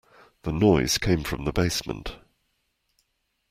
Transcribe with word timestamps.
The 0.41 0.51
noise 0.51 0.97
came 0.97 1.23
from 1.23 1.45
the 1.45 1.51
basement. 1.51 2.15